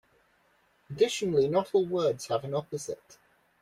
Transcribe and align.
Additionally, 0.89 1.47
not 1.47 1.69
all 1.75 1.85
words 1.85 2.25
have 2.25 2.43
an 2.43 2.55
opposite. 2.55 3.19